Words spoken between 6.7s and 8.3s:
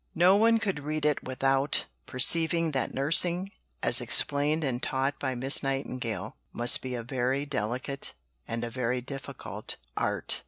be a very delicate,